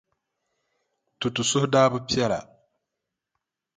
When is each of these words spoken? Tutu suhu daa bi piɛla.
Tutu 1.19 1.41
suhu 1.49 1.67
daa 1.73 1.87
bi 1.91 1.99
piɛla. 2.07 2.39